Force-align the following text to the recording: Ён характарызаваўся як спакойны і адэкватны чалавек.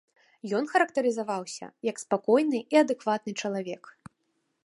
Ён 0.59 0.63
характарызаваўся 0.71 1.65
як 1.89 2.01
спакойны 2.05 2.59
і 2.77 2.81
адэкватны 2.83 3.31
чалавек. 3.45 3.83